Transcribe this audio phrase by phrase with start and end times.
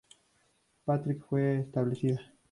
[0.83, 2.21] Patrick fue establecida.